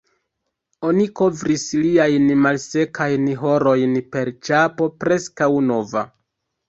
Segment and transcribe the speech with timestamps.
[0.91, 6.05] Oni kovris liajn malsekajn harojn per ĉapo preskaŭ nova.